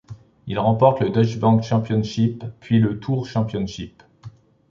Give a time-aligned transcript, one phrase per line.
[0.47, 4.01] Il remporte le Deutsche Bank Championship puis le Tour Championship.